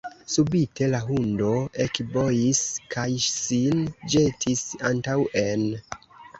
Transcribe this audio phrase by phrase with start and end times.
[0.35, 1.49] Subite la hundo
[1.85, 2.63] ekbojis
[2.95, 5.67] kaj sin ĵetis antaŭen.